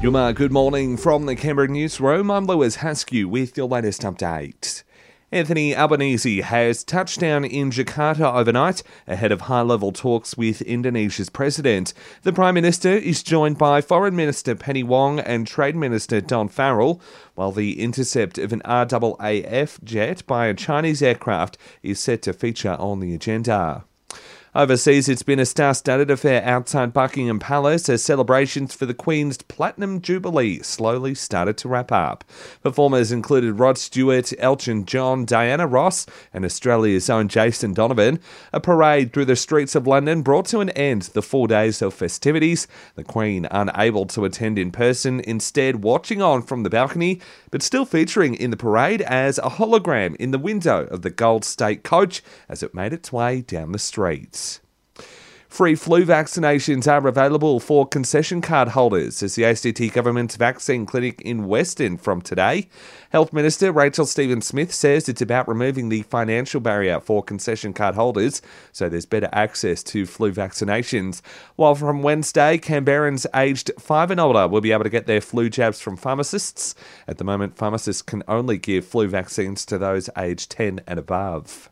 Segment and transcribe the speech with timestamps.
[0.00, 2.30] Yuma, good morning from the Canberra newsroom.
[2.30, 4.84] I'm Lewis Haskew with your latest update.
[5.32, 11.28] Anthony Albanese has touched down in Jakarta overnight ahead of high level talks with Indonesia's
[11.28, 11.94] president.
[12.22, 17.00] The Prime Minister is joined by Foreign Minister Penny Wong and Trade Minister Don Farrell,
[17.34, 22.76] while the intercept of an RAAF jet by a Chinese aircraft is set to feature
[22.78, 23.84] on the agenda.
[24.54, 29.36] Overseas, it's been a star studded affair outside Buckingham Palace as celebrations for the Queen's
[29.36, 32.24] Platinum Jubilee slowly started to wrap up.
[32.62, 38.20] Performers included Rod Stewart, Elton John, Diana Ross, and Australia's own Jason Donovan.
[38.50, 41.92] A parade through the streets of London brought to an end the four days of
[41.92, 42.66] festivities.
[42.94, 47.84] The Queen unable to attend in person, instead watching on from the balcony, but still
[47.84, 52.22] featuring in the parade as a hologram in the window of the Gold State coach
[52.48, 54.47] as it made its way down the streets.
[55.58, 61.20] Free flu vaccinations are available for concession card holders as the ACT government's vaccine clinic
[61.22, 62.68] in Weston from today.
[63.10, 67.96] Health Minister Rachel Stephen Smith says it's about removing the financial barrier for concession card
[67.96, 71.22] holders so there's better access to flu vaccinations.
[71.56, 75.50] While from Wednesday, Canberrans aged 5 and older will be able to get their flu
[75.50, 76.76] jabs from pharmacists.
[77.08, 81.68] At the moment, pharmacists can only give flu vaccines to those aged 10 and above.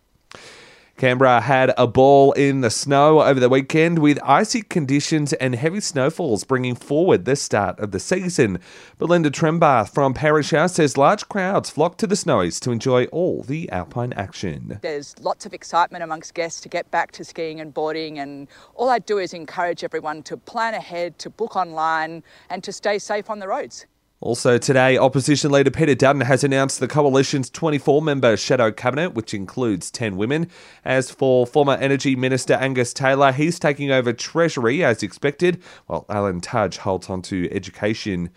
[0.97, 5.81] Canberra had a ball in the snow over the weekend with icy conditions and heavy
[5.81, 8.59] snowfalls bringing forward the start of the season.
[8.97, 13.71] Belinda Trembath from Perisher says large crowds flocked to the snowies to enjoy all the
[13.71, 14.79] alpine action.
[14.81, 18.89] There's lots of excitement amongst guests to get back to skiing and boarding, and all
[18.89, 23.29] I do is encourage everyone to plan ahead, to book online, and to stay safe
[23.29, 23.85] on the roads.
[24.21, 29.35] Also today, Opposition Leader Peter Dutton has announced the Coalition's 24 member shadow cabinet, which
[29.35, 30.49] includes 10 women.
[30.87, 36.41] As for former Energy Minister Angus Taylor, he's taking over Treasury as expected, while Alan
[36.41, 38.31] Tudge holds on to education.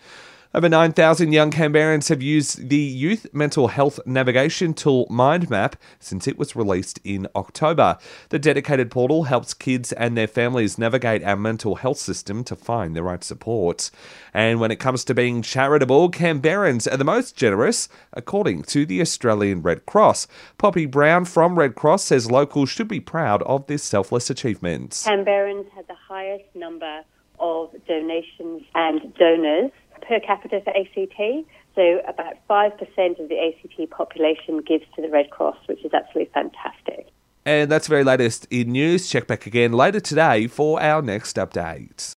[0.52, 6.36] Over 9,000 young Canberrans have used the youth mental health navigation tool MindMap since it
[6.36, 7.98] was released in October.
[8.30, 12.96] The dedicated portal helps kids and their families navigate our mental health system to find
[12.96, 13.92] the right support.
[14.34, 19.00] And when it comes to being charitable, Canberrans are the most generous, according to the
[19.00, 20.26] Australian Red Cross.
[20.58, 24.90] Poppy Brown from Red Cross says locals should be proud of this selfless achievement.
[25.06, 27.02] Canberrans had the highest number
[27.38, 29.70] of donations and donors
[30.10, 31.46] per capita for ACT.
[31.76, 36.32] So about 5% of the ACT population gives to the Red Cross, which is absolutely
[36.34, 37.06] fantastic.
[37.46, 39.08] And that's the very latest in news.
[39.08, 42.08] Check back again later today for our next update.